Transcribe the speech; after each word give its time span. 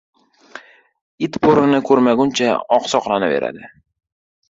•It 1.27 1.37
bo‘rini 1.45 1.83
ko‘rmaguncha 1.91 2.51
oqsoqlanaveradi. 2.81 3.73